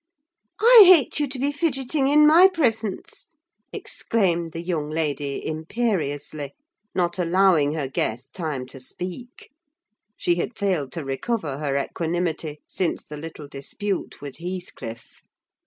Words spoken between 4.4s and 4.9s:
the young